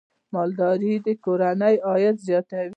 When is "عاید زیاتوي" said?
1.89-2.69